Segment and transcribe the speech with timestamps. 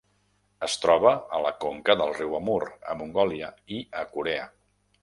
[0.67, 2.59] Es troba a la conca del riu Amur,
[2.95, 4.53] a Mongòlia i a Corea.